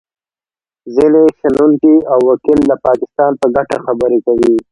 [0.95, 4.53] ځینې شنونکي او وکیل د پاکستان په ګټه خبرې کوي